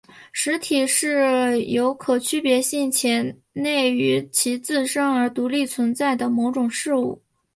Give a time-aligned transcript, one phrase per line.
[0.31, 7.21] 实体是有可区别性且内于其自身而独立存在的某种事物。